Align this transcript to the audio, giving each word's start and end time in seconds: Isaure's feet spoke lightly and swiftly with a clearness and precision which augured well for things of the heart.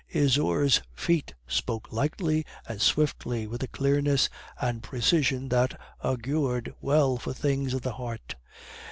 Isaure's 0.11 0.81
feet 0.95 1.35
spoke 1.45 1.93
lightly 1.93 2.43
and 2.67 2.81
swiftly 2.81 3.45
with 3.45 3.61
a 3.61 3.67
clearness 3.67 4.29
and 4.59 4.81
precision 4.81 5.47
which 5.47 5.73
augured 6.03 6.73
well 6.81 7.17
for 7.17 7.35
things 7.35 7.75
of 7.75 7.83
the 7.83 7.93
heart. 7.93 8.33